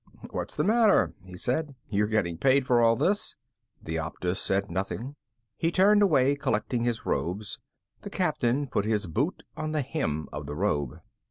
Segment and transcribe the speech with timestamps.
[0.31, 1.75] "What's the matter?" he said.
[1.87, 3.35] "You're getting paid for all this."
[3.83, 5.15] The Optus said nothing.
[5.57, 7.59] He turned away, collecting his robes.
[8.01, 11.01] The Captain put his boot on the hem of the robe.